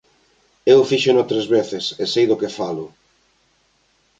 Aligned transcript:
Eu 0.73 0.79
fíxeno 0.91 1.27
tres 1.29 1.45
veces, 1.55 1.83
e 2.03 2.05
sei 2.13 2.25
do 2.27 2.39
que 2.41 2.53
falo. 2.59 2.85